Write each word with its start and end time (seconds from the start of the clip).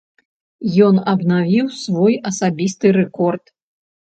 Ён 0.85 0.95
абнавіў 1.13 1.69
свой 1.83 2.17
асабісты 2.31 2.87
рэкорд. 2.99 3.43